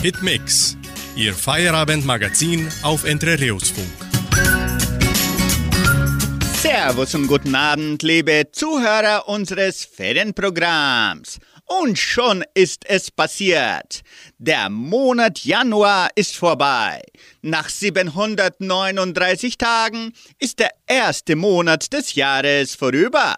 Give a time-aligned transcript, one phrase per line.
[0.00, 0.76] Hitmix,
[1.16, 3.88] Ihr Feierabendmagazin auf Entrerios-Funk.
[6.62, 11.40] Servus und guten Abend, liebe Zuhörer unseres Ferienprogramms.
[11.64, 14.02] Und schon ist es passiert.
[14.38, 17.02] Der Monat Januar ist vorbei.
[17.42, 23.34] Nach 739 Tagen ist der erste Monat des Jahres vorüber.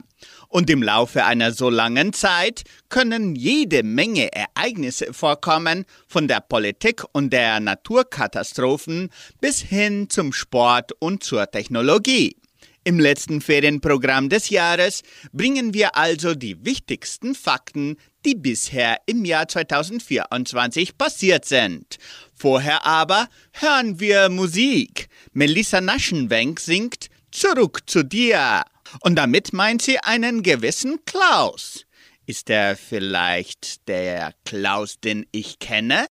[0.51, 7.05] Und im Laufe einer so langen Zeit können jede Menge Ereignisse vorkommen, von der Politik
[7.13, 12.37] und der Naturkatastrophen bis hin zum Sport und zur Technologie.
[12.83, 19.47] Im letzten Ferienprogramm des Jahres bringen wir also die wichtigsten Fakten, die bisher im Jahr
[19.47, 21.99] 2024 passiert sind.
[22.35, 25.09] Vorher aber hören wir Musik.
[25.33, 28.65] Melissa Naschenwenk singt Zurück zu dir.
[29.01, 31.87] Und damit meint sie einen gewissen Klaus.
[32.27, 36.07] Ist er vielleicht der Klaus, den ich kenne?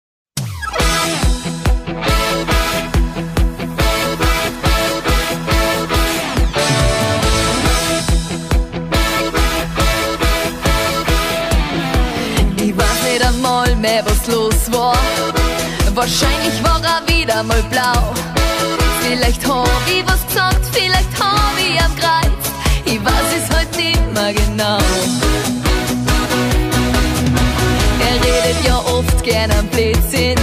[12.56, 14.96] Ich weiß nicht einmal mehr, was los war.
[15.94, 18.14] Wahrscheinlich war er wieder mal blau.
[19.02, 22.25] Vielleicht hab ich was gesagt, vielleicht hab ich am Kreuz.
[23.76, 24.78] Mehr genau.
[28.00, 30.38] Er redet ja oft gern am Blödsinn.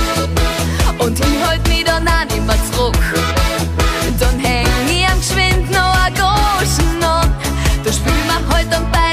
[1.00, 2.96] Und ich halt mich dann auch nicht mehr zurück.
[4.20, 7.34] Dann häng ich am geschwind noch ein Goschen an.
[7.84, 9.13] Da spülen wir halt dann beide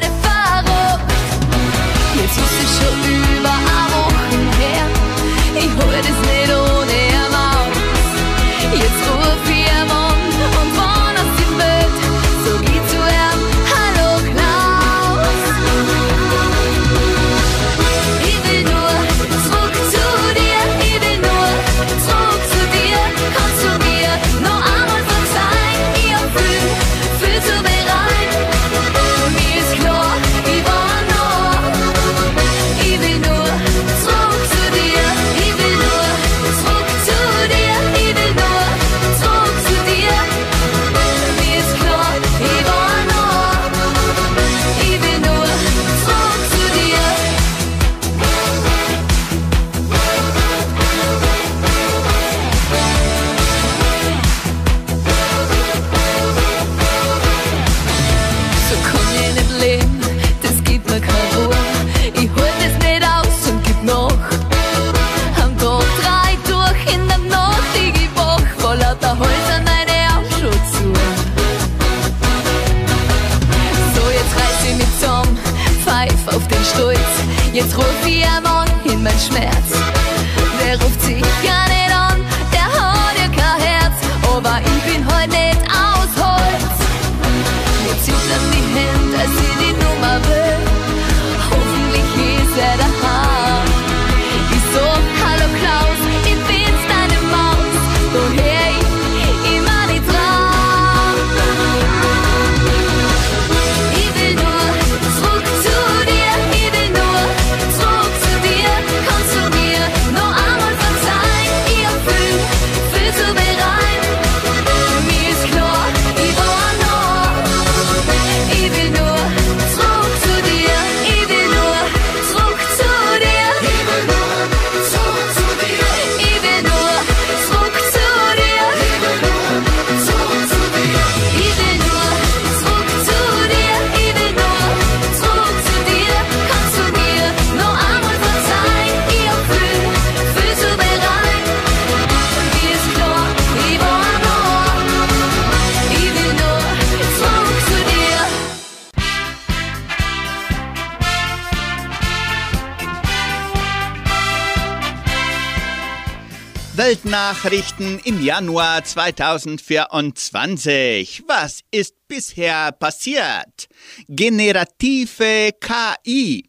[157.11, 161.25] Weltnachrichten im Januar 2024.
[161.27, 163.67] Was ist bisher passiert?
[164.07, 166.45] Generative KI.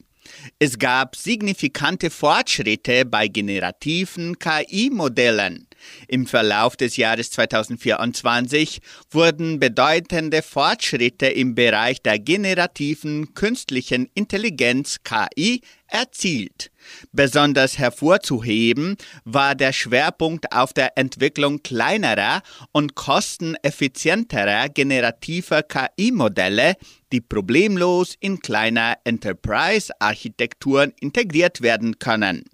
[0.60, 5.68] Es gab signifikante Fortschritte bei generativen KI-Modellen.
[6.08, 15.62] Im Verlauf des Jahres 2024 wurden bedeutende Fortschritte im Bereich der generativen künstlichen Intelligenz KI
[15.88, 16.70] erzielt.
[17.12, 22.42] Besonders hervorzuheben war der Schwerpunkt auf der Entwicklung kleinerer
[22.72, 26.76] und kosteneffizienterer generativer KI-Modelle,
[27.12, 32.46] die problemlos in kleiner Enterprise-Architekturen integriert werden können.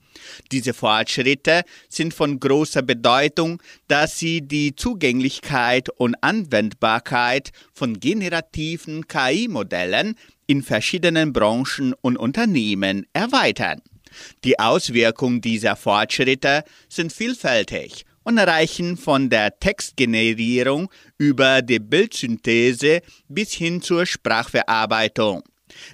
[0.52, 10.16] Diese Fortschritte sind von großer Bedeutung, da sie die Zugänglichkeit und Anwendbarkeit von generativen KI-Modellen
[10.48, 13.82] in verschiedenen Branchen und Unternehmen erweitern.
[14.44, 23.54] Die Auswirkungen dieser Fortschritte sind vielfältig und reichen von der Textgenerierung über die Bildsynthese bis
[23.54, 25.44] hin zur Sprachverarbeitung.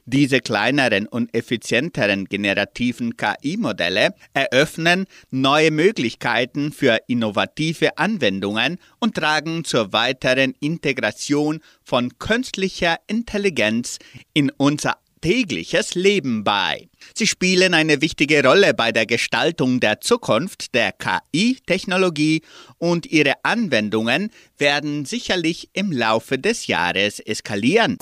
[0.05, 9.93] Diese kleineren und effizienteren generativen KI-Modelle eröffnen neue Möglichkeiten für innovative Anwendungen und tragen zur
[9.93, 13.99] weiteren Integration von künstlicher Intelligenz
[14.33, 16.89] in unser tägliches Leben bei.
[17.15, 22.41] Sie spielen eine wichtige Rolle bei der Gestaltung der Zukunft der KI-Technologie
[22.77, 27.97] und ihre Anwendungen werden sicherlich im Laufe des Jahres eskalieren.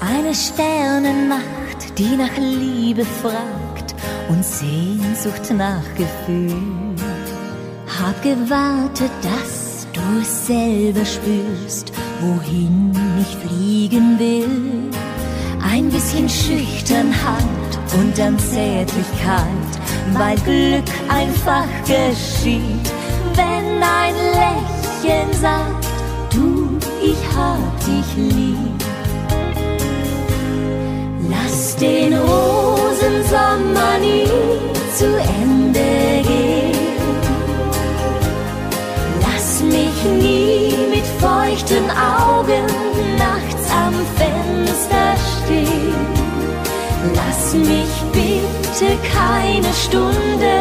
[0.00, 3.94] Eine Sternennacht, die nach Liebe fragt
[4.28, 6.94] und Sehnsucht nach Gefühl.
[7.98, 14.90] Hab gewartet, dass du es selber spürst, wohin ich fliegen will.
[15.62, 19.70] Ein bisschen Schüchternheit und dann Zärtlichkeit,
[20.12, 22.92] weil Glück einfach geschieht,
[23.34, 25.86] wenn ein Lächeln sagt,
[26.32, 28.56] du, ich hab dich lieb.
[31.28, 34.26] Lass den Rosensommer nie
[34.96, 35.49] zu Ende
[41.90, 42.66] Augen
[43.18, 45.14] nachts am Fenster
[45.44, 45.94] stehen.
[47.14, 50.60] Lass mich bitte keine Stunde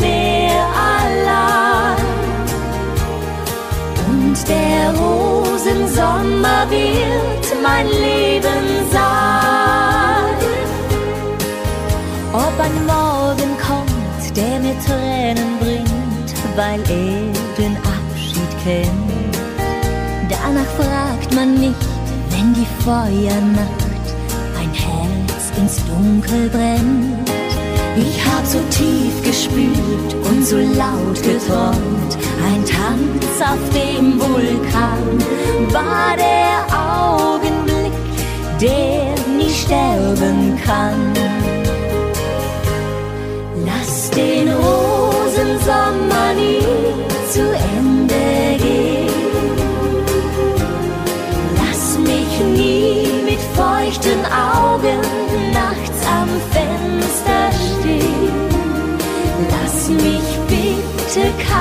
[0.00, 1.96] mehr allein.
[4.08, 9.38] Und der Rosensommer wird mein Leben sein.
[12.32, 17.27] Ob ein Morgen kommt, der mir Tränen bringt, weil er
[21.38, 21.86] man nicht,
[22.30, 24.08] wenn die Feuernacht
[24.58, 27.30] ein Herz ins Dunkel brennt.
[27.96, 32.12] Ich hab so tief gespürt und so laut geträumt.
[32.48, 35.06] Ein Tanz auf dem Vulkan
[35.72, 37.92] war der Augenblick,
[38.60, 41.57] der nie sterben kann.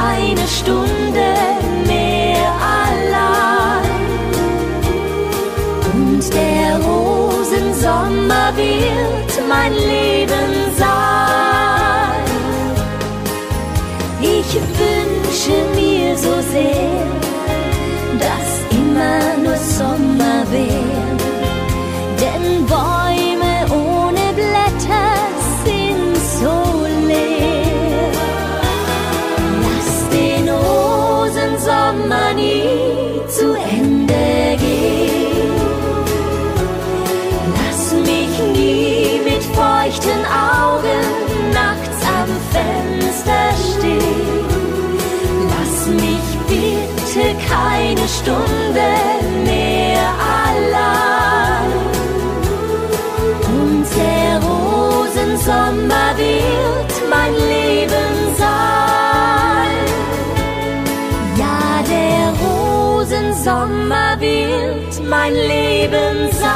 [0.07, 1.56] Keine Stunde
[47.49, 48.89] keine Stunde
[49.45, 50.07] mehr
[50.45, 51.71] allein.
[53.59, 59.77] Und der Rosensommer wird mein Leben sein.
[61.37, 66.46] Ja, der Rosensommer wird mein Leben sein.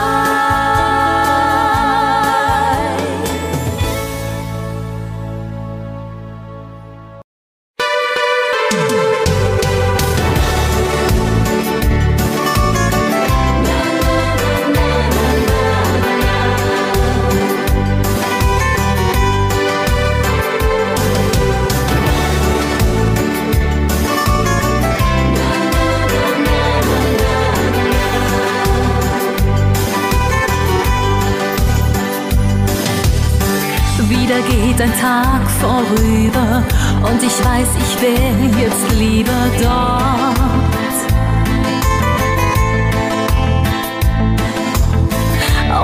[34.82, 36.64] Ein Tag vorüber
[37.08, 40.40] und ich weiß, ich wäre jetzt lieber dort.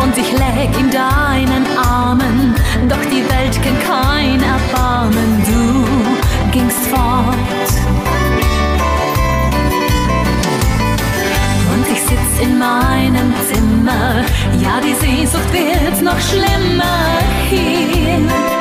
[0.04, 2.56] Und ich läg in deinen Armen,
[2.90, 7.36] doch die Welt kennt kein Erbarmen, du gingst fort.
[11.72, 14.24] Und ich sitz in meinem Zimmer,
[14.60, 17.20] ja die Sehnsucht wird noch schlimmer.
[17.48, 18.57] Hier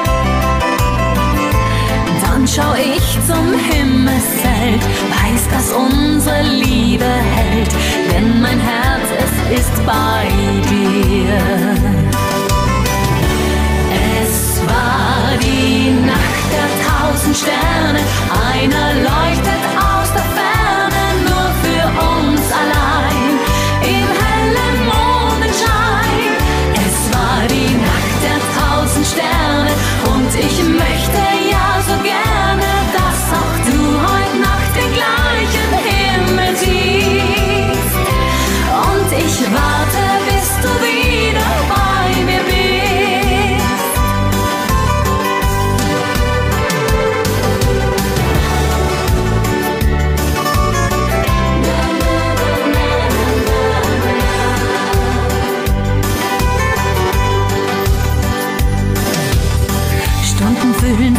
[2.57, 4.83] schau ich zum Himmelszelt,
[5.13, 7.71] weiß, dass unsere Liebe hält,
[8.11, 10.27] denn mein Herz, es ist bei
[10.71, 11.37] dir.
[14.23, 18.01] Es war die Nacht der tausend Sterne,
[18.53, 21.85] einer leuchtet aus der Ferne, nur für
[22.15, 23.33] uns allein,
[23.83, 26.31] im hellen Mondenschein.
[26.87, 29.73] Es war die Nacht der tausend Sterne
[30.15, 31.36] und ich möchte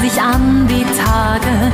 [0.09, 1.71] sich an wie Tage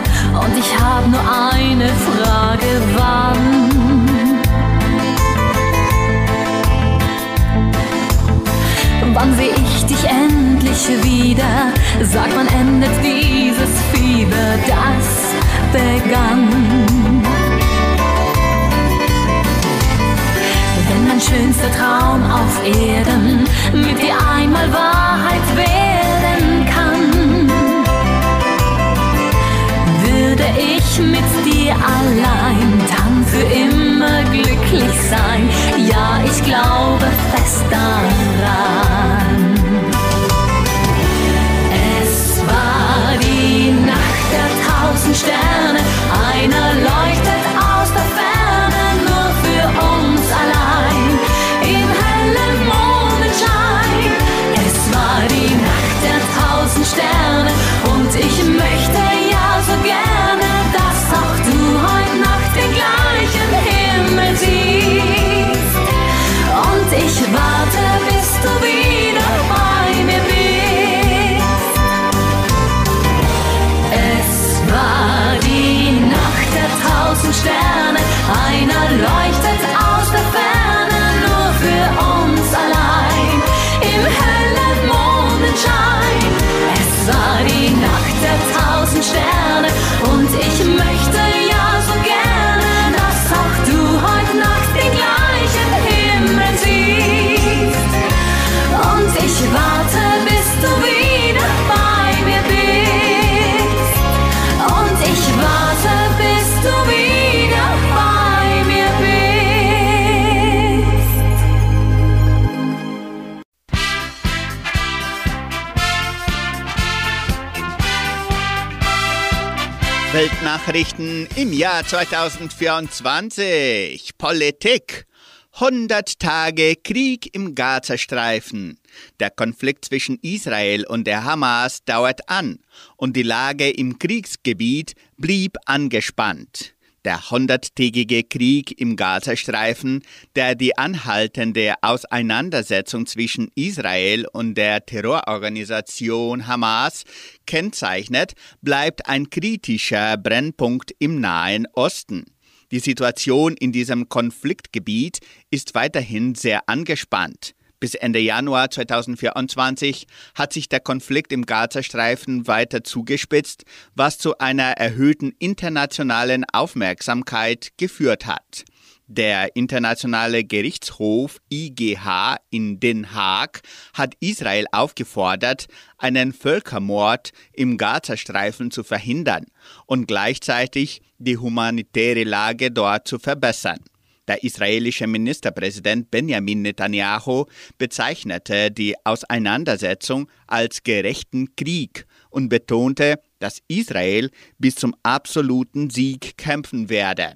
[120.14, 124.12] Weltnachrichten im Jahr 2024.
[124.16, 125.08] Politik.
[125.54, 128.78] 100 Tage Krieg im Gazastreifen.
[129.20, 132.60] Der Konflikt zwischen Israel und der Hamas dauert an
[132.96, 136.73] und die Lage im Kriegsgebiet blieb angespannt.
[137.06, 140.04] Der hunderttägige Krieg im Gazastreifen,
[140.38, 147.04] der die anhaltende Auseinandersetzung zwischen Israel und der Terrororganisation Hamas
[147.46, 152.26] kennzeichnet, bleibt ein kritischer Brennpunkt im Nahen Osten.
[152.72, 155.20] Die Situation in diesem Konfliktgebiet
[155.52, 157.54] ist weiterhin sehr angespannt.
[157.84, 164.78] Bis Ende Januar 2024 hat sich der Konflikt im Gazastreifen weiter zugespitzt, was zu einer
[164.78, 168.64] erhöhten internationalen Aufmerksamkeit geführt hat.
[169.08, 173.64] Der Internationale Gerichtshof IGH in Den Haag
[173.94, 179.48] hat Israel aufgefordert, einen Völkermord im Gazastreifen zu verhindern
[179.88, 183.80] und gleichzeitig die humanitäre Lage dort zu verbessern.
[184.28, 187.46] Der israelische Ministerpräsident Benjamin Netanyahu
[187.78, 196.90] bezeichnete die Auseinandersetzung als gerechten Krieg und betonte, dass Israel bis zum absoluten Sieg kämpfen
[196.90, 197.36] werde.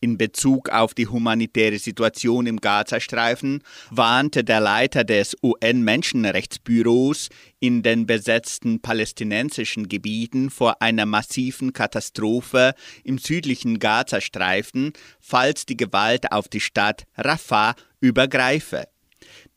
[0.00, 8.06] In Bezug auf die humanitäre Situation im Gazastreifen warnte der Leiter des UN-Menschenrechtsbüros in den
[8.06, 16.60] besetzten palästinensischen Gebieten vor einer massiven Katastrophe im südlichen Gazastreifen, falls die Gewalt auf die
[16.60, 18.84] Stadt Rafah übergreife.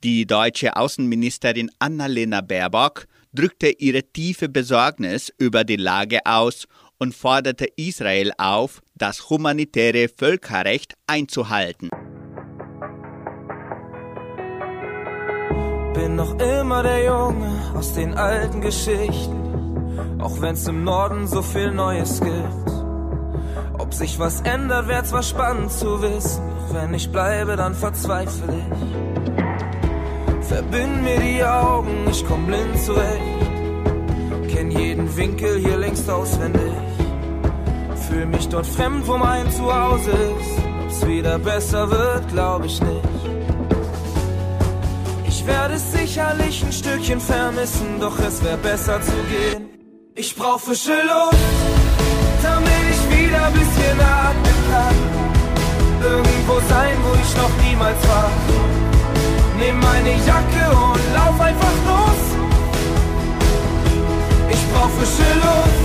[0.03, 7.67] Die deutsche Außenministerin Annalena Baerbock drückte ihre tiefe Besorgnis über die Lage aus und forderte
[7.75, 11.89] Israel auf, das humanitäre Völkerrecht einzuhalten.
[15.93, 19.41] Bin noch immer der Junge aus den alten Geschichten.
[20.21, 22.71] auch wenn's im Norden so viel Neues gibt.
[23.79, 28.53] Ob sich was ändert, wär zwar spannend zu wissen, doch wenn ich bleibe, dann verzweifle
[28.53, 29.40] ich.
[30.51, 33.41] Verbind mir die Augen, ich komm blind zurecht.
[34.53, 36.73] Kenn jeden Winkel hier längst auswendig.
[38.09, 40.59] Fühl mich dort fremd, wo mein Zuhause ist.
[40.83, 43.09] Ob's wieder besser wird, glaub ich nicht.
[45.25, 49.69] Ich werde es sicherlich ein Stückchen vermissen, doch es wär besser zu gehen.
[50.15, 51.37] Ich brauch frische Luft,
[52.43, 54.95] damit ich wieder ein bisschen atmen kann.
[56.11, 58.60] Irgendwo sein, wo ich noch niemals war.
[59.61, 62.21] Nimm meine Jacke und lauf einfach los.
[64.49, 65.83] Ich brauch frische Luft,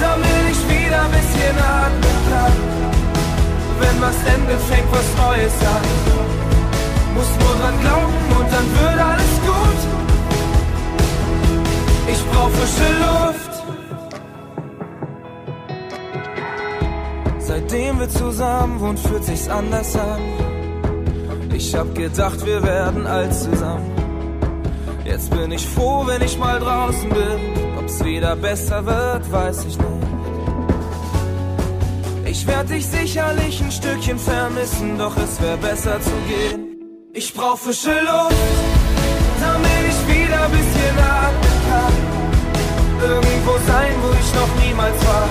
[0.00, 2.54] damit ich wieder ein bisschen atmen kann.
[3.80, 5.86] Wenn was endet, fängt was Neues an.
[7.16, 9.80] Muss nur dran glauben und dann wird alles gut.
[12.12, 13.54] Ich brauch frische Luft.
[17.40, 20.55] Seitdem wir zusammen wohnen, fühlt sich's anders an.
[21.56, 23.90] Ich hab gedacht, wir werden alt zusammen.
[25.06, 27.40] Jetzt bin ich froh, wenn ich mal draußen bin.
[27.78, 30.06] Ob's wieder besser wird, weiß ich nicht.
[32.26, 36.76] Ich werd dich sicherlich ein Stückchen vermissen, doch es wär besser zu gehen.
[37.14, 38.36] Ich brauch frische Luft,
[39.40, 41.94] damit ich wieder ein bisschen atmen kann.
[43.10, 45.28] Irgendwo sein, wo ich noch niemals war.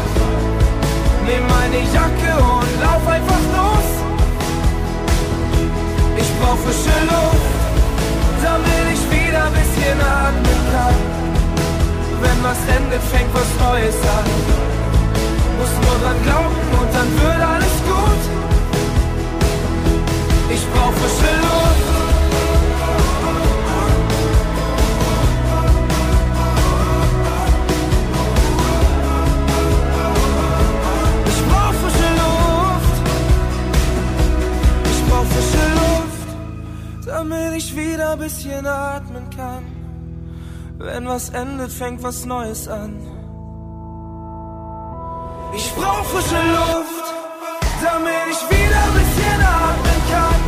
[1.27, 3.64] Nimm meine Jacke und lauf einfach los.
[12.55, 14.25] Wenn was endet, fängt was Neues an.
[15.57, 18.23] Muss nur dran glauben und dann wird alles gut.
[20.53, 21.85] Ich brauch frische Luft.
[31.27, 32.95] Ich brauch frische Luft.
[34.91, 36.27] Ich brauch frische Luft,
[37.05, 39.74] damit ich wieder ein bisschen atmen kann.
[40.77, 42.99] Wenn was endet, fängt was Neues an.
[45.55, 47.05] Ich brauch frische Luft,
[47.81, 50.41] damit ich wieder ein bisschen atmen kann.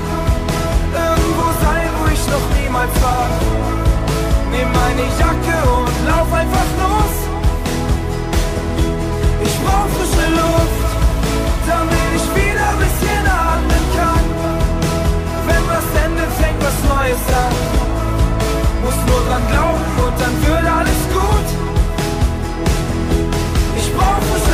[1.08, 3.30] Irgendwo sein, wo ich noch niemals war.
[4.52, 7.16] Nimm meine Jacke und lauf einfach los.
[9.46, 10.90] Ich brauch frische Luft,
[11.68, 14.26] damit ich wieder ein bisschen atmen kann.
[15.48, 17.97] Wenn was endet, fängt was Neues an.
[18.88, 21.47] Muss nur dran glauben und dann wird alles gut.
[23.76, 24.47] Ich brauch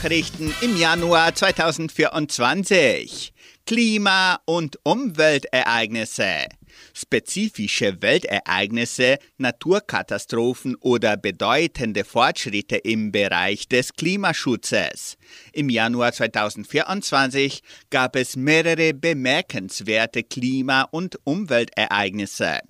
[0.00, 3.34] Weltnachrichten im Januar 2024.
[3.66, 6.46] Klima- und Umweltereignisse.
[6.94, 15.18] Spezifische Weltereignisse, Naturkatastrophen oder bedeutende Fortschritte im Bereich des Klimaschutzes.
[15.52, 17.60] Im Januar 2024
[17.90, 22.60] gab es mehrere bemerkenswerte Klima- und Umweltereignisse.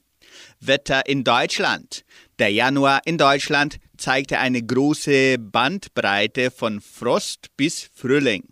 [0.61, 2.05] Wetter in Deutschland.
[2.41, 8.45] Der Januar in Deutschland zeigte eine große Bandbreite von Frost bis Frühling.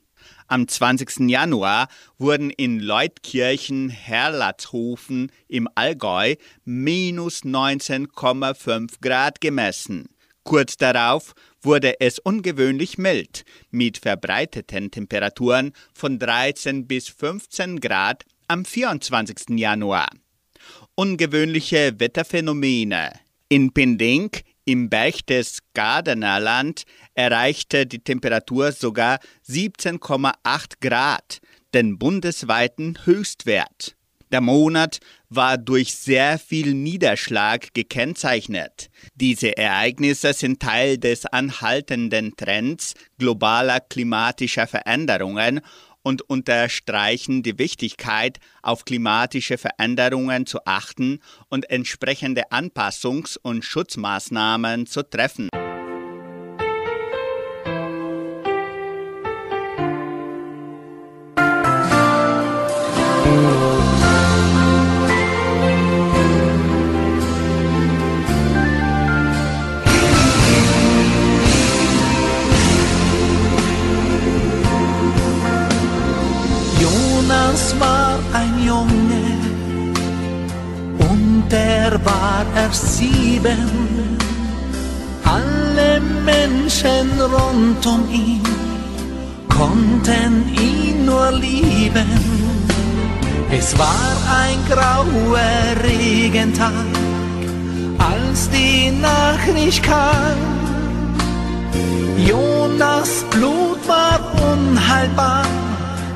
[0.46, 1.31] Am 20.
[1.31, 6.35] Januar wurden in Leutkirchen Herlatzhofen im Allgäu
[6.66, 10.11] minus 19,5 Grad gemessen.
[10.44, 18.66] Kurz darauf wurde es ungewöhnlich mild mit verbreiteten Temperaturen von 13 bis 15 Grad am
[18.66, 19.59] 24.
[19.59, 20.11] Januar.
[20.94, 23.12] Ungewöhnliche Wetterphänomene.
[23.50, 24.30] In Pinding
[24.66, 26.82] im Berchtesgadener Land
[27.14, 30.34] erreichte die Temperatur sogar 17,8
[30.82, 31.40] Grad,
[31.72, 33.96] den bundesweiten Höchstwert.
[34.30, 34.98] Der Monat
[35.30, 38.90] war durch sehr viel Niederschlag gekennzeichnet.
[39.14, 45.62] Diese Ereignisse sind Teil des anhaltenden Trends globaler klimatischer Veränderungen
[46.09, 55.03] und unterstreichen die Wichtigkeit, auf klimatische Veränderungen zu achten und entsprechende Anpassungs- und Schutzmaßnahmen zu
[55.03, 55.51] treffen.
[99.68, 100.38] Nachricht kam.
[102.26, 104.18] Jonas Blut war
[104.52, 105.44] unheilbar,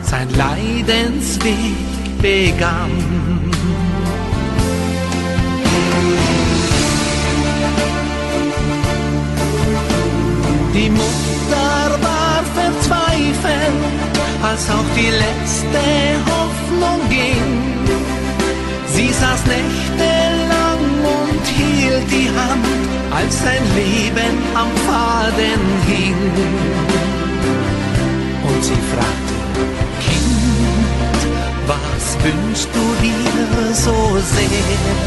[0.02, 1.76] sein Leidensweg
[2.22, 2.90] begann.
[10.74, 13.72] Die Mutter war verzweifelt,
[14.42, 15.84] als auch die letzte
[16.26, 17.60] Hoffnung ging.
[18.86, 20.31] Sie saß und
[22.10, 22.66] die Hand,
[23.10, 26.16] als sein Leben am Faden hing.
[28.48, 29.34] Und sie fragte,
[30.04, 31.20] Kind,
[31.66, 33.96] was wünschst du dir so
[34.34, 35.02] sehr?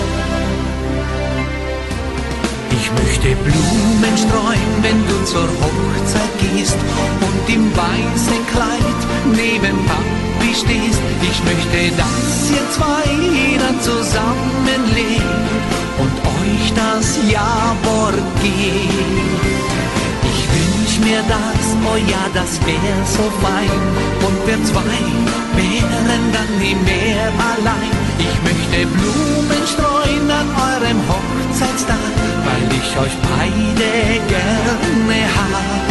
[2.77, 6.77] Ich möchte Blumen streuen, wenn du zur Hochzeit gehst
[7.27, 11.01] und im weißen Kleid neben Papi stehst.
[11.21, 15.23] Ich möchte, dass ihr zwei dann zusammenlebt
[15.97, 16.14] und
[16.97, 19.49] das Ja-Wort gebt.
[20.31, 23.81] Ich wünsch mir das, oh ja, das wär so fein.
[24.25, 24.99] Und wir zwei
[25.59, 27.95] wären dann nie mehr allein.
[28.17, 32.13] Ich möchte Blumen streuen an eurem Hochzeitstag,
[32.47, 33.91] weil ich euch beide
[34.33, 35.85] gerne hab.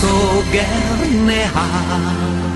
[0.00, 2.51] So gerne hab.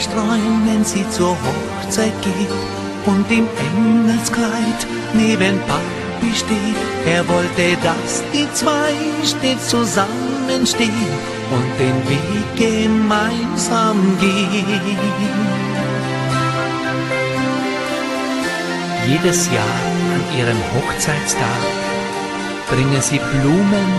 [0.00, 2.50] Streuen, wenn sie zur Hochzeit Hochzeit geht
[3.06, 6.76] und im Engelskleid neben Papi steht.
[7.06, 8.92] Er wollte, dass die zwei
[9.24, 11.10] stets zusammenstehen
[11.50, 14.98] und den Weg gemeinsam gehen.
[19.08, 19.64] Jedes Jahr
[20.14, 21.62] an ihrem Hochzeitstag
[22.68, 23.90] bringen sie Blumen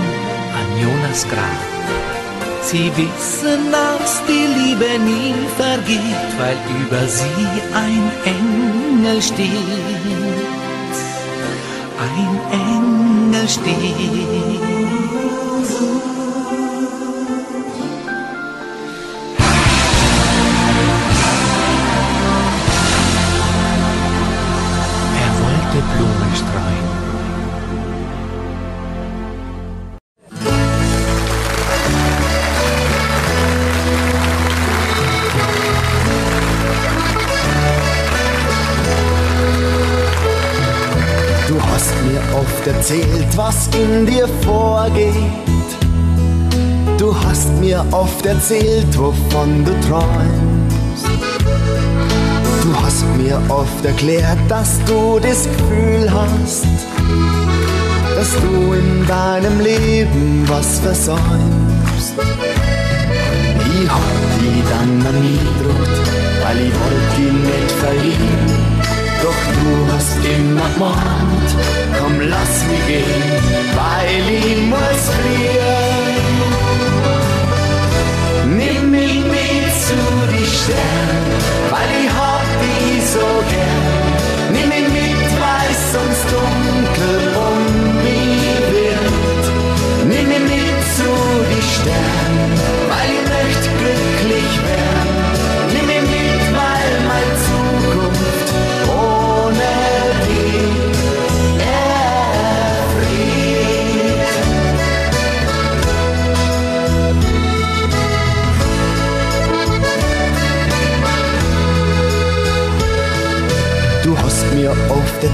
[0.55, 1.70] an Jonas Grab.
[2.63, 9.47] Sie wissen, dass die Liebe nie vergeht, weil über sie ein Engel steht.
[11.99, 14.80] Ein Engel steht.
[43.81, 45.15] In dir vorgeht.
[46.97, 51.05] Du hast mir oft erzählt, wovon du träumst.
[52.63, 56.65] Du hast mir oft erklärt, dass du das Gefühl hast,
[58.15, 62.13] dass du in deinem Leben was versäumst.
[63.73, 66.07] Ich hab die dann an mich gedruckt,
[66.43, 68.70] weil ich wollte die nicht verlieren.
[69.21, 71.49] Doch du hast immer gemeint,
[71.99, 73.31] komm lass mich gehen,
[73.75, 76.41] weil ich muss fliehen.
[78.57, 81.35] Nimm mich mit zu die Sterne,
[81.69, 82.10] weil ich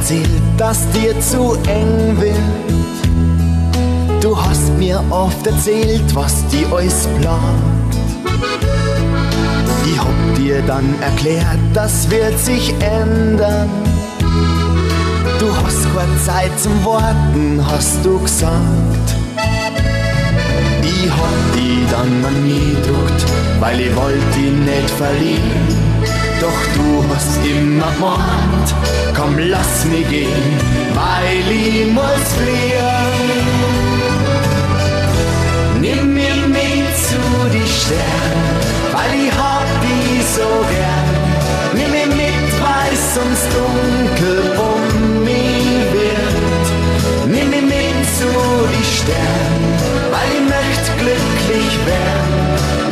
[0.07, 2.37] erzählt, dass dir zu eng wird.
[4.21, 7.93] Du hast mir oft erzählt, was dir alles plagt.
[9.85, 13.69] Ich hab dir dann erklärt, das wird sich ändern.
[15.39, 19.07] Du hast keine Zeit zum Warten, hast du gesagt.
[20.83, 23.25] Ich hab die dann an mich gedruckt,
[23.59, 25.87] weil ich wollte die nicht verlieren.
[26.39, 28.75] Doch du hast immer gemeint,
[29.17, 30.47] komm lass mich gehen,
[30.93, 33.47] weil ich muss fliehen.
[35.81, 37.21] Nimm mich mit zu
[37.55, 38.53] die Sterne,
[38.93, 41.15] weil ich hab die so gern.
[41.77, 44.39] Nimm mich mit, weil sonst dunkel
[44.71, 46.67] um mich wird.
[47.33, 48.31] Nimm mich mit zu
[48.73, 49.67] die Sterne,
[50.13, 52.35] weil ich möchte glücklich werden.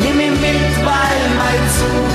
[0.01, 2.14] Nimm mich mit, weil meine Zukunft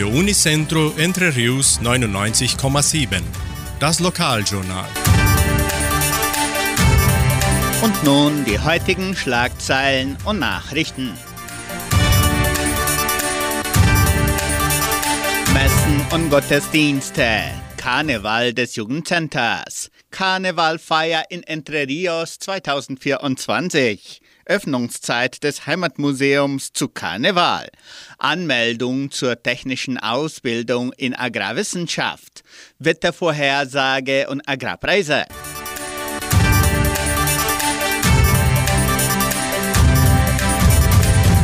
[0.00, 3.20] Radio Unicentro Entre Rius 99,7.
[3.80, 4.88] Das Lokaljournal.
[7.82, 11.12] Und nun die heutigen Schlagzeilen und Nachrichten.
[15.52, 17.50] Messen und Gottesdienste.
[17.76, 19.90] Karneval des Jugendcenters.
[20.10, 24.22] Karnevalfeier in Entre Rios 2024.
[24.46, 27.68] Öffnungszeit des Heimatmuseums zu Karneval.
[28.18, 32.42] Anmeldung zur technischen Ausbildung in Agrarwissenschaft.
[32.78, 35.24] Wettervorhersage und Agrarpreise.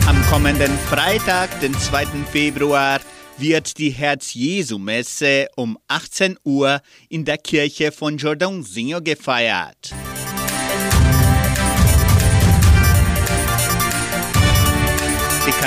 [0.07, 2.07] Am kommenden Freitag, den 2.
[2.31, 3.01] Februar,
[3.39, 9.95] wird die Herz-Jesu-Messe um 18 Uhr in der Kirche von Jordãozinho gefeiert.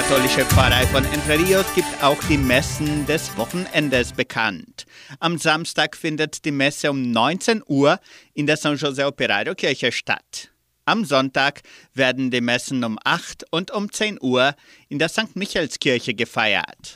[0.02, 4.86] Katholische Pfarrei von Entre Rios gibt auch die Messen des Wochenendes bekannt.
[5.20, 8.00] Am Samstag findet die Messe um 19 Uhr
[8.34, 10.52] in der San José Operario Kirche statt.
[10.86, 14.56] Am Sonntag werden die Messen um 8 und um 10 Uhr
[14.88, 15.36] in der St.
[15.36, 16.94] Michaelskirche gefeiert.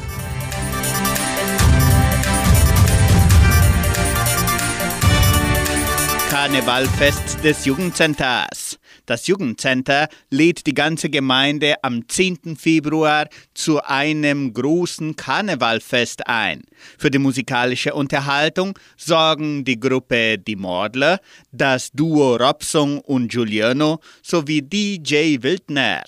[6.30, 8.80] Karnevalfest des Jugendcenters.
[9.06, 12.56] Das Jugendcenter lädt die ganze Gemeinde am 10.
[12.58, 16.64] Februar zu einem großen Karnevalfest ein.
[16.98, 21.20] Für die musikalische Unterhaltung sorgen die Gruppe Die Mordler,
[21.52, 26.04] das Duo Robson und Giuliano sowie DJ Wildner.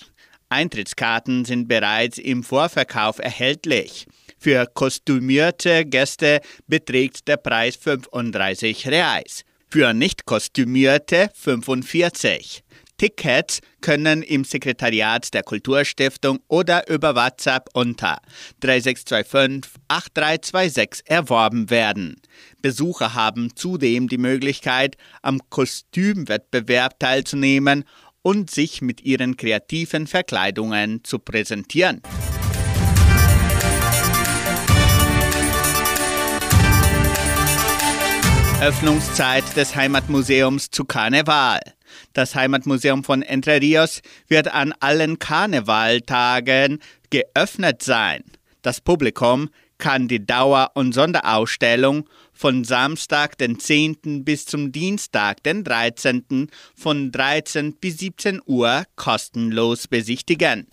[0.48, 4.06] Eintrittskarten sind bereits im Vorverkauf erhältlich.
[4.38, 9.44] Für kostümierte Gäste beträgt der Preis 35 Reais.
[9.68, 12.62] Für nicht kostümierte 45.
[12.98, 18.18] Tickets können im Sekretariat der Kulturstiftung oder über WhatsApp unter
[18.60, 22.16] 3625 8326 erworben werden.
[22.62, 27.84] Besucher haben zudem die Möglichkeit, am Kostümwettbewerb teilzunehmen
[28.22, 32.02] und sich mit ihren kreativen Verkleidungen zu präsentieren.
[38.62, 41.60] Öffnungszeit des Heimatmuseums zu Karneval.
[42.12, 46.80] Das Heimatmuseum von Entre Rios wird an allen Karnevaltagen
[47.10, 48.24] geöffnet sein.
[48.62, 54.24] Das Publikum kann die Dauer- und Sonderausstellung von Samstag, den 10.
[54.24, 56.48] bis zum Dienstag, den 13.
[56.74, 60.66] von 13 bis 17 Uhr kostenlos besichtigen.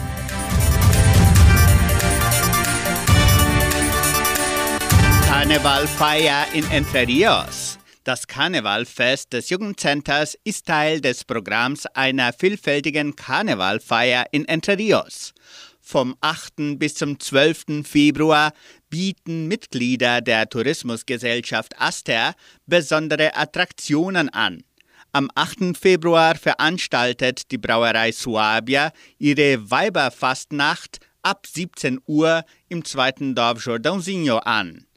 [5.28, 7.78] Karnevalfeier in Entre Rios.
[8.04, 15.34] Das Karnevalfest des Jugendcenters ist Teil des Programms einer vielfältigen Karnevalfeier in Entre Rios.
[15.80, 16.78] Vom 8.
[16.78, 17.86] bis zum 12.
[17.86, 18.52] Februar
[18.90, 22.36] bieten Mitglieder der Tourismusgesellschaft Aster
[22.66, 24.66] besondere Attraktionen an.
[25.14, 25.78] Am 8.
[25.78, 34.88] Februar veranstaltet die Brauerei Suabia ihre Weiberfastnacht ab 17 Uhr im zweiten Dorf Jordãozinho an.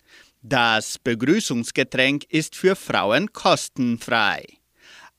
[0.49, 4.45] Das Begrüßungsgetränk ist für Frauen kostenfrei.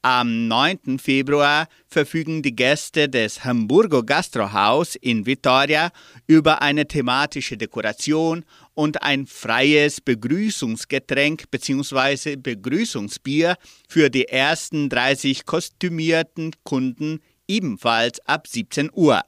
[0.01, 0.99] Am 9.
[0.99, 5.91] Februar verfügen die Gäste des Hamburgo Gastrohaus in Vitoria
[6.27, 12.37] über eine thematische Dekoration und ein freies Begrüßungsgetränk bzw.
[12.37, 13.57] Begrüßungsbier
[13.89, 19.23] für die ersten 30 kostümierten Kunden ebenfalls ab 17 Uhr.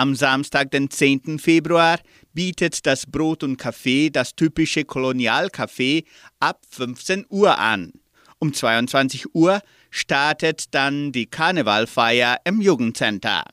[0.00, 1.38] Am Samstag, den 10.
[1.38, 1.98] Februar,
[2.32, 6.04] bietet das Brot und Kaffee das typische Kolonialcafé
[6.38, 7.92] ab 15 Uhr an.
[8.38, 13.44] Um 22 Uhr startet dann die Karnevalfeier im Jugendcenter.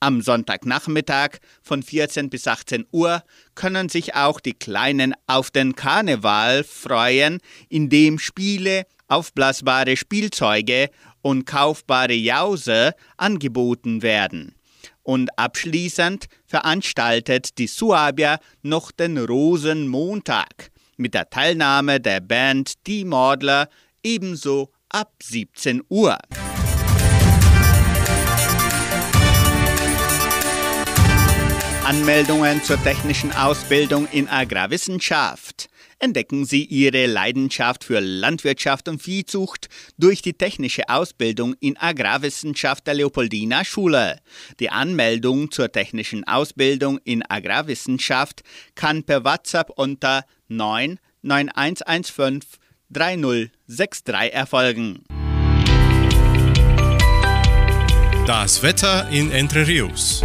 [0.00, 3.22] Am Sonntagnachmittag von 14 bis 18 Uhr
[3.54, 7.38] können sich auch die Kleinen auf den Karneval freuen,
[7.70, 10.90] indem Spiele, aufblasbare Spielzeuge
[11.22, 14.54] und kaufbare Jause angeboten werden.
[15.04, 23.68] Und abschließend veranstaltet die Suabia noch den Rosenmontag mit der Teilnahme der Band Die Mordler
[24.02, 26.18] ebenso ab 17 Uhr.
[31.84, 35.68] Anmeldungen zur technischen Ausbildung in Agrarwissenschaft.
[35.98, 39.68] Entdecken Sie Ihre Leidenschaft für Landwirtschaft und Viehzucht
[39.98, 44.20] durch die technische Ausbildung in Agrarwissenschaft der Leopoldina Schule.
[44.60, 48.42] Die Anmeldung zur technischen Ausbildung in Agrarwissenschaft
[48.74, 52.40] kann per WhatsApp unter 99115
[52.90, 55.04] 3063 erfolgen.
[58.26, 60.22] Das Wetter in Entre Rios.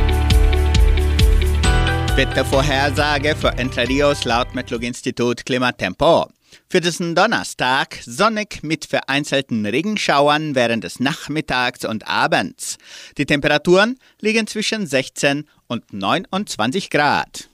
[2.15, 6.27] Wettervorhersage für Entre Rios laut Metlog-Institut Klimatempo.
[6.67, 12.77] Für diesen Donnerstag sonnig mit vereinzelten Regenschauern während des Nachmittags und Abends.
[13.17, 17.49] Die Temperaturen liegen zwischen 16 und 29 Grad.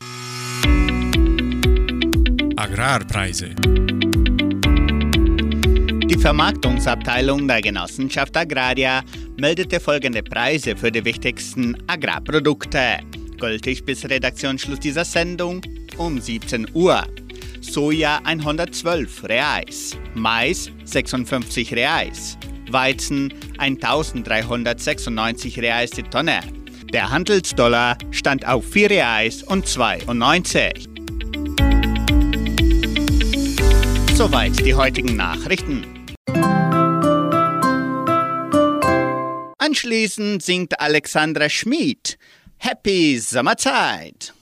[2.56, 3.56] Agrarpreise.
[6.08, 9.04] Die Vermarktungsabteilung der Genossenschaft Agraria
[9.38, 13.00] meldete folgende Preise für die wichtigsten Agrarprodukte.
[13.38, 15.62] Gültig bis Redaktionsschluss dieser Sendung
[15.98, 17.06] um 17 Uhr.
[17.62, 22.38] Soja 112 Reais, Mais 56 Reais,
[22.70, 26.40] Weizen 1396 Reais die Tonne.
[26.94, 30.88] Der Handelsdollar stand auf 4 Reais und 92.
[34.14, 35.86] Soweit die heutigen Nachrichten.
[39.58, 42.18] Anschließend singt Alexandra Schmid
[42.66, 44.35] Happy Sommerzeit!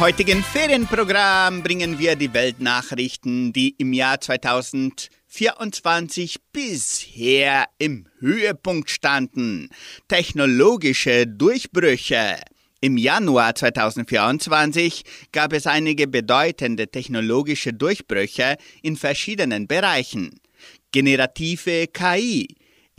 [0.00, 9.68] heutigen Ferienprogramm bringen wir die Weltnachrichten, die im Jahr 2024 bisher im Höhepunkt standen.
[10.08, 12.36] Technologische Durchbrüche.
[12.80, 20.40] Im Januar 2024 gab es einige bedeutende technologische Durchbrüche in verschiedenen Bereichen.
[20.92, 22.48] Generative KI,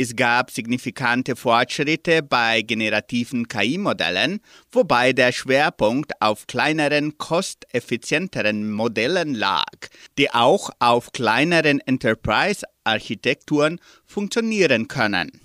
[0.01, 4.39] es gab signifikante Fortschritte bei generativen KI-Modellen,
[4.71, 9.75] wobei der Schwerpunkt auf kleineren, kosteffizienteren Modellen lag,
[10.17, 15.39] die auch auf kleineren Enterprise-Architekturen funktionieren können.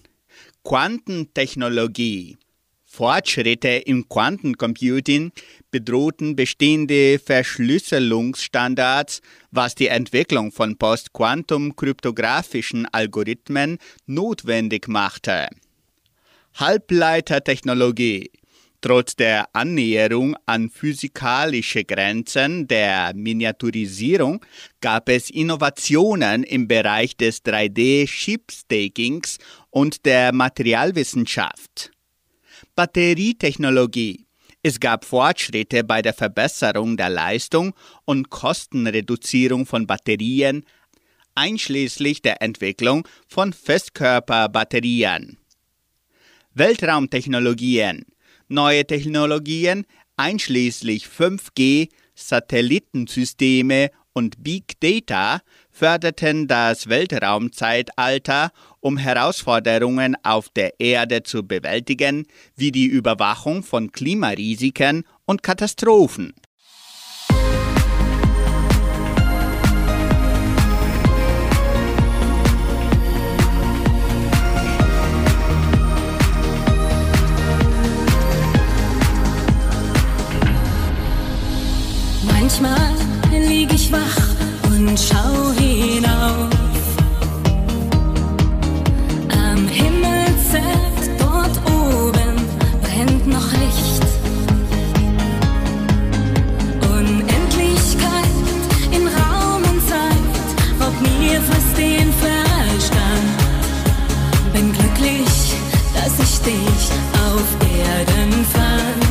[0.64, 2.38] Quantentechnologie
[2.96, 5.30] Fortschritte im Quantencomputing
[5.70, 9.20] bedrohten bestehende Verschlüsselungsstandards,
[9.50, 13.76] was die Entwicklung von postquantum-kryptographischen Algorithmen
[14.06, 15.48] notwendig machte.
[16.54, 18.30] Halbleitertechnologie
[18.80, 24.42] Trotz der Annäherung an physikalische Grenzen der Miniaturisierung
[24.80, 29.38] gab es Innovationen im Bereich des 3D-Chipstakings
[29.70, 31.90] und der Materialwissenschaft.
[32.76, 34.26] Batterietechnologie.
[34.62, 37.74] Es gab Fortschritte bei der Verbesserung der Leistung
[38.04, 40.62] und Kostenreduzierung von Batterien,
[41.34, 45.38] einschließlich der Entwicklung von Festkörperbatterien.
[46.52, 48.04] Weltraumtechnologien.
[48.48, 49.86] Neue Technologien,
[50.18, 58.50] einschließlich 5G, Satellitensysteme und Big Data, förderten das Weltraumzeitalter
[58.86, 62.24] um Herausforderungen auf der Erde zu bewältigen,
[62.54, 66.34] wie die Überwachung von Klimarisiken und Katastrophen.
[82.22, 82.94] Manchmal
[83.32, 84.16] liege ich wach
[84.70, 86.55] und schau hinauf.
[93.26, 94.02] Noch Licht.
[96.88, 98.46] Unendlichkeit
[98.92, 103.28] in Raum und Zeit raubt mir fast den Verstand.
[104.52, 105.54] Bin glücklich,
[105.94, 106.82] dass ich dich
[107.26, 109.06] auf Erden fand.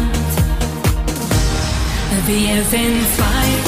[2.28, 3.65] Wir sind zwei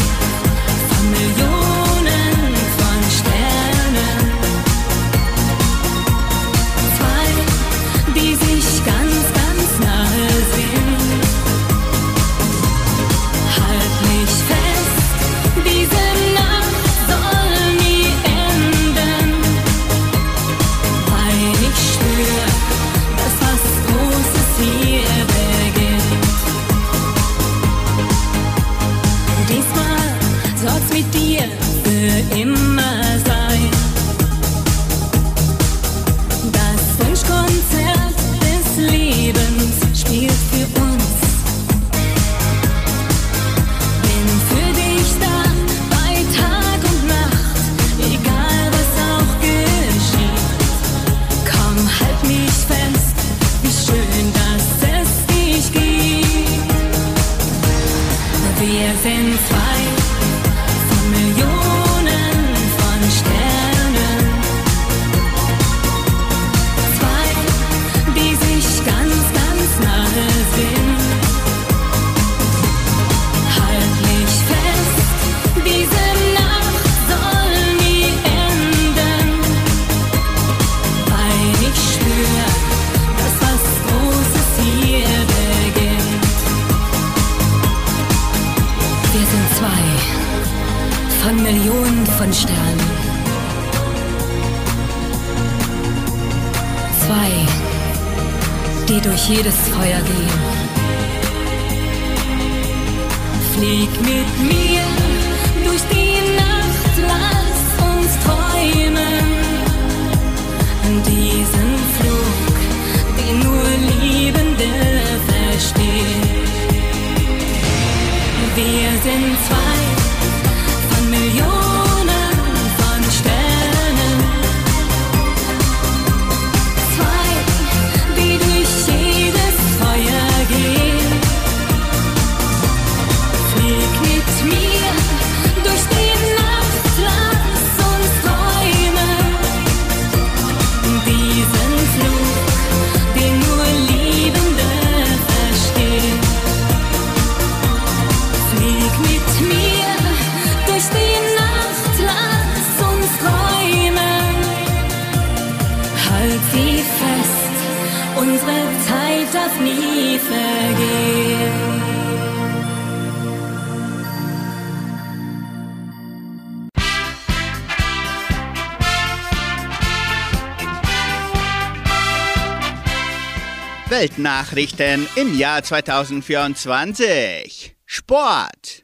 [173.90, 177.78] Weltnachrichten im Jahr 2024.
[177.86, 178.84] Sport.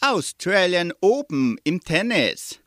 [0.00, 2.58] Australian Open im Tennis.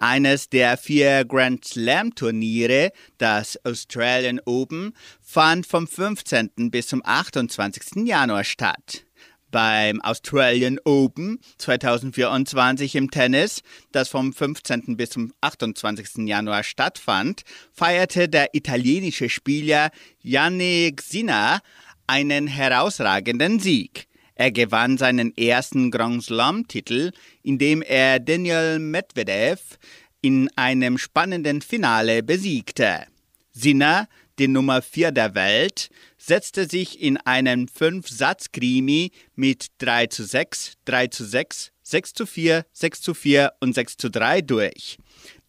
[0.00, 6.72] Eines der vier Grand Slam Turniere, das Australian Open, fand vom 15.
[6.72, 8.04] bis zum 28.
[8.04, 9.04] Januar statt.
[9.50, 14.96] Beim Australian Open 2024 im Tennis, das vom 15.
[14.96, 16.28] bis zum 28.
[16.28, 17.42] Januar stattfand,
[17.72, 19.90] feierte der italienische Spieler
[20.20, 21.60] Yannick Sinner
[22.06, 24.06] einen herausragenden Sieg.
[24.34, 29.78] Er gewann seinen ersten Grand Slam-Titel, indem er Daniel Medvedev
[30.20, 33.06] in einem spannenden Finale besiegte.
[33.52, 35.90] Sinner, die Nummer 4 der Welt,
[36.28, 42.66] setzte sich in einem Fünf-Satz-Krimi mit 3 zu 6, 3 zu 6, 6 zu 4,
[42.72, 44.98] 6 zu 4 und 6 zu 3 durch.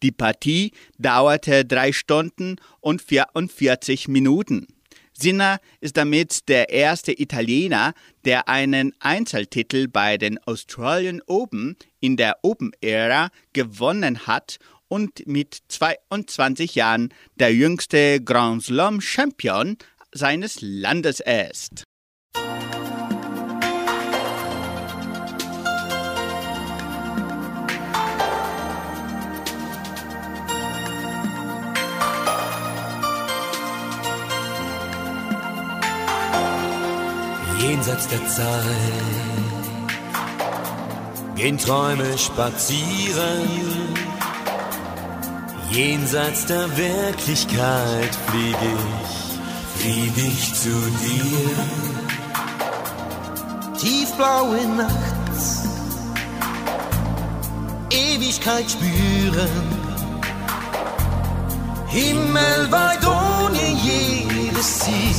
[0.02, 4.66] Die Partie dauerte 3 Stunden und 44 Minuten.
[5.12, 7.92] Sinner ist damit der erste Italiener,
[8.24, 14.58] der einen Einzeltitel bei den Australian Open in der Open-Ära gewonnen hat
[14.88, 19.76] und mit 22 Jahren der jüngste Grand Slam Champion
[20.12, 21.84] seines Landes ist.
[37.80, 38.64] jenseits der Zeit
[41.36, 43.48] gehen Träume spazieren.
[45.70, 49.29] Jenseits der Wirklichkeit flieg ich,
[49.80, 51.56] flieg ich zu dir.
[53.78, 55.68] Tiefblaue Nachts,
[57.90, 59.80] Ewigkeit spüren.
[61.88, 65.16] Himmelweit ohne jedes Ziel,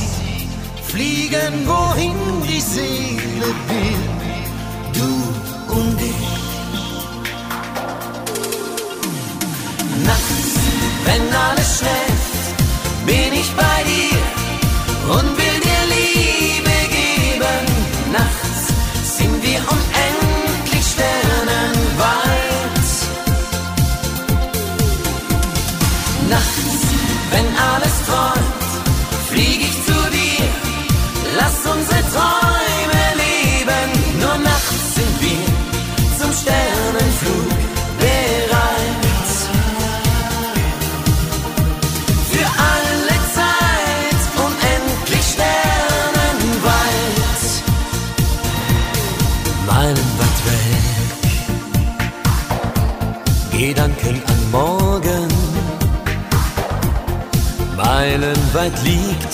[0.84, 4.11] fliegen wohin die Seele will,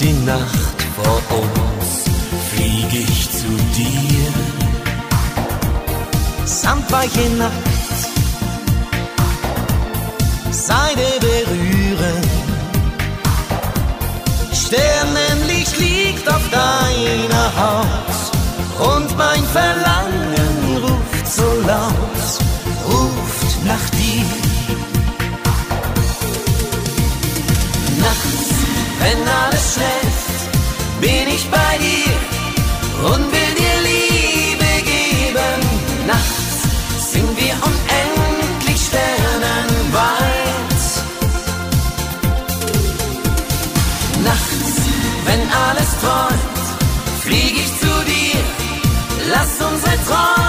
[0.00, 2.04] die Nacht vor uns.
[2.50, 4.32] Flieg ich zu dir.
[6.44, 7.52] Sandweiche Nacht,
[10.50, 12.22] Seide berühren.
[14.52, 22.24] Sternenlicht liegt auf deiner Haut und mein Verlangen ruft so laut,
[22.86, 23.97] ruft nach dir.
[33.04, 35.60] Und will dir Liebe geben.
[36.06, 40.82] Nachts sind wir unendlich sternenweit.
[44.24, 44.72] Nachts,
[45.26, 46.64] wenn alles träumt,
[47.22, 48.42] flieg ich zu dir.
[49.30, 50.47] Lass unsere Träume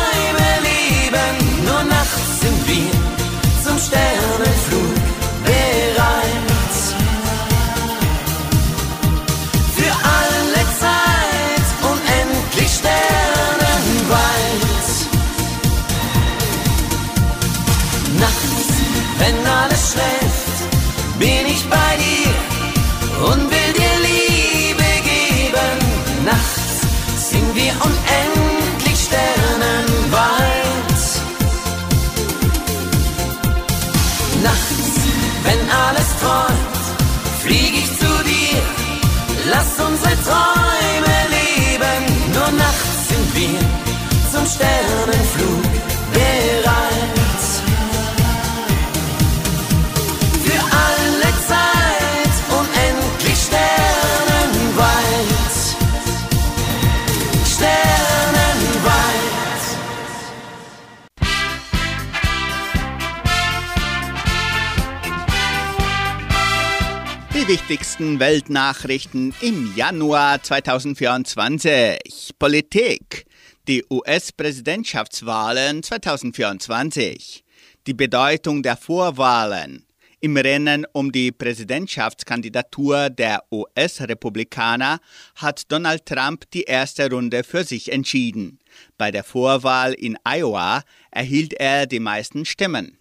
[67.70, 72.32] wichtigsten Weltnachrichten im Januar 2024.
[72.40, 73.28] Politik.
[73.68, 77.44] Die US-Präsidentschaftswahlen 2024.
[77.86, 79.86] Die Bedeutung der Vorwahlen.
[80.20, 85.00] Im Rennen um die Präsidentschaftskandidatur der US-Republikaner
[85.36, 88.58] hat Donald Trump die erste Runde für sich entschieden.
[88.98, 92.98] Bei der Vorwahl in Iowa erhielt er die meisten Stimmen.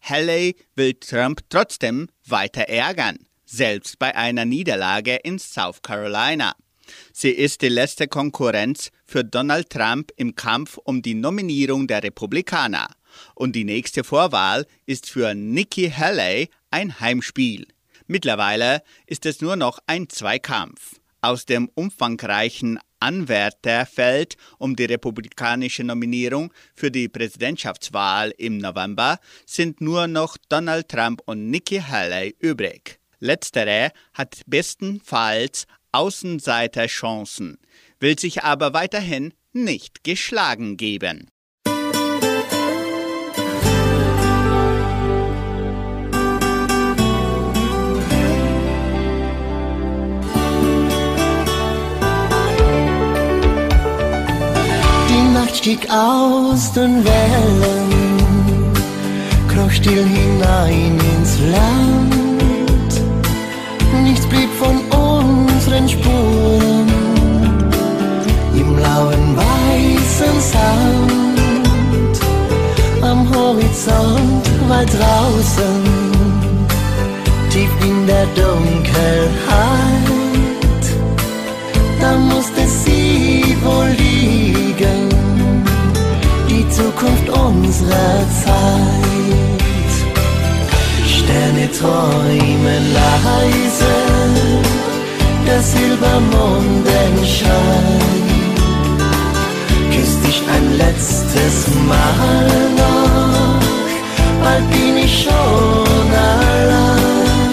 [0.00, 3.18] Haley will Trump trotzdem weiter ärgern,
[3.56, 6.54] selbst bei einer Niederlage in South Carolina.
[7.12, 12.88] Sie ist die letzte Konkurrenz für Donald Trump im Kampf um die Nominierung der Republikaner.
[13.34, 17.66] Und die nächste Vorwahl ist für Nikki Haley ein Heimspiel.
[18.06, 21.00] Mittlerweile ist es nur noch ein Zweikampf.
[21.22, 30.06] Aus dem umfangreichen Anwärterfeld um die republikanische Nominierung für die Präsidentschaftswahl im November sind nur
[30.06, 33.00] noch Donald Trump und Nikki Haley übrig.
[33.18, 37.58] Letztere hat bestenfalls Außenseiterchancen,
[38.00, 41.30] will sich aber weiterhin nicht geschlagen geben.
[55.08, 58.74] Die Nacht stieg aus den Wellen,
[59.48, 61.95] kroch still hinein ins Land.
[64.06, 66.88] Nichts blieb von unseren Spuren
[68.54, 71.26] im lauen weißen Sand.
[73.46, 75.82] Horizont weit draußen,
[77.50, 78.96] tief in der Dunkelheit,
[82.00, 85.08] da musste sie wohl liegen,
[86.48, 89.15] die Zukunft unserer Zeit.
[91.26, 93.94] Sterne träumen leise,
[95.44, 98.00] der Silbermondenschein
[99.90, 103.60] küss dich ein letztes Mal noch,
[104.40, 107.52] bald bin ich schon allein.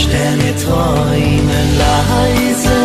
[0.00, 2.80] Sterne träumen leise,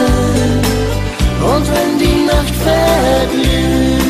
[1.54, 4.01] und wenn die Nacht verglüht,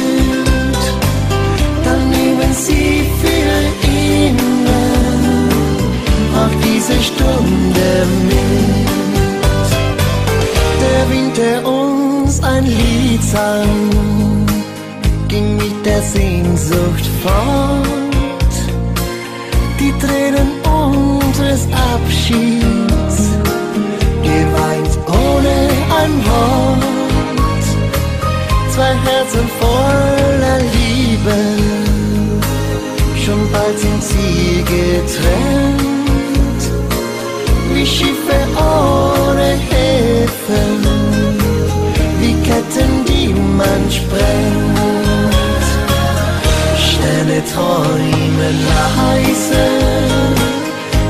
[47.52, 49.66] Sterne träumen leise,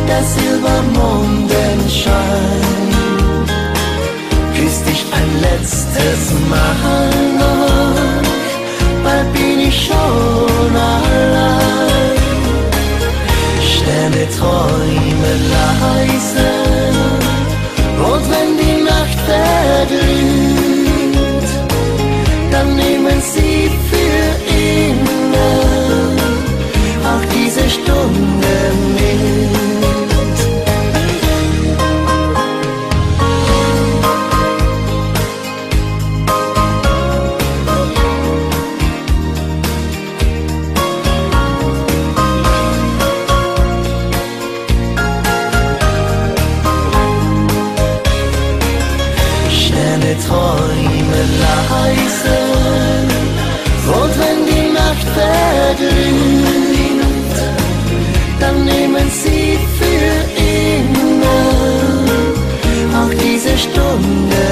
[0.07, 2.89] der Silbermondenschein.
[4.55, 8.25] Küss dich ein letztes Mal noch,
[9.03, 12.17] bald bin ich schon allein.
[13.61, 16.49] Sterne träumen leise,
[18.11, 21.49] und wenn die Nacht verglüht,
[22.51, 23.00] dann nehmen
[63.57, 64.50] Stunde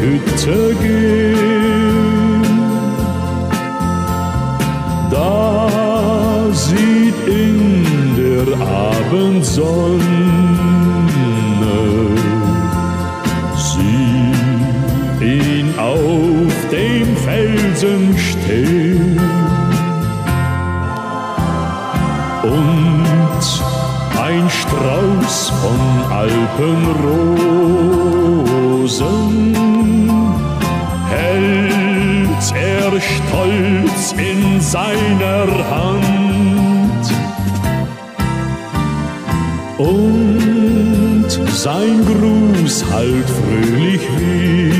[0.00, 2.42] Hütte gehen.
[5.10, 5.68] Da
[6.52, 7.84] sieht in
[8.16, 10.20] der Abendsonne
[13.56, 14.32] sie
[15.24, 19.20] ihn auf dem Felsen stehen.
[22.42, 23.44] Und
[24.22, 25.80] ein Strauß von
[26.10, 26.90] Alpenrosen
[34.70, 37.04] seiner Hand.
[39.78, 44.76] Und sein Gruß halt fröhlich wieder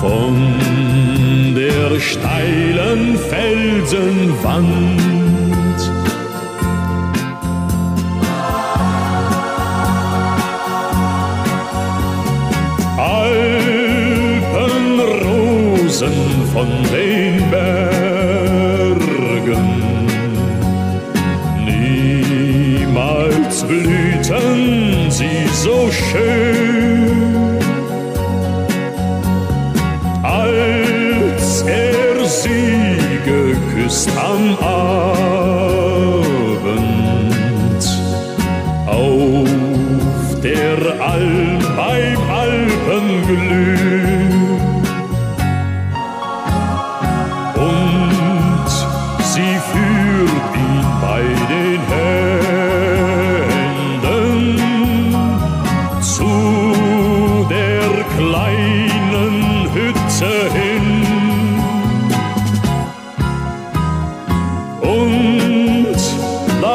[0.00, 0.34] von
[1.54, 5.05] der steilen Felsenwand.
[16.56, 18.46] Von den Bergen.
[21.66, 27.58] Niemals blühten sie so schön,
[30.22, 34.96] als er sie geküsst am Abend
[38.86, 39.48] auf
[40.42, 43.85] der Alm beim Alpenglüh.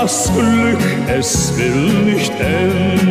[0.02, 3.11] Das Glück, es will nicht enden.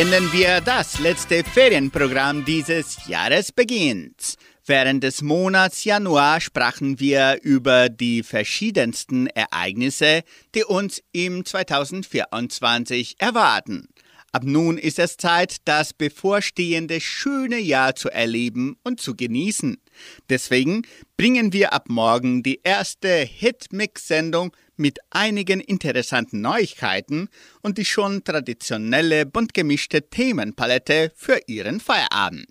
[0.00, 4.36] Beenden wir das letzte Ferienprogramm dieses Jahresbeginns.
[4.64, 10.22] Während des Monats Januar sprachen wir über die verschiedensten Ereignisse,
[10.54, 13.88] die uns im 2024 erwarten.
[14.32, 19.76] Ab nun ist es Zeit, das bevorstehende schöne Jahr zu erleben und zu genießen.
[20.30, 20.80] Deswegen
[21.18, 27.28] bringen wir ab morgen die erste Hitmix-Sendung mit einigen interessanten Neuigkeiten
[27.62, 32.46] und die schon traditionelle bunt gemischte Themenpalette für Ihren Feierabend.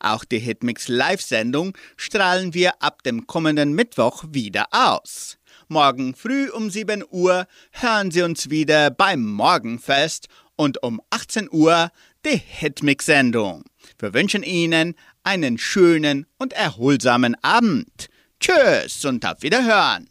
[0.00, 5.38] Auch die Hitmix Live-Sendung strahlen wir ab dem kommenden Mittwoch wieder aus.
[5.68, 11.90] Morgen früh um 7 Uhr hören Sie uns wieder beim Morgenfest und um 18 Uhr
[12.24, 13.64] die Hitmix-Sendung.
[13.98, 18.08] Wir wünschen Ihnen einen schönen und erholsamen Abend.
[18.40, 20.08] Tschüss und auf Wiederhören.